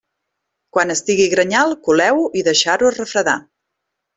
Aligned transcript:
Quan 0.77 0.93
estigui 0.93 1.27
grenyal, 1.35 1.75
coleu-ho 1.89 2.25
i 2.41 2.43
deixar-ho 2.51 2.93
refredar. 2.99 3.39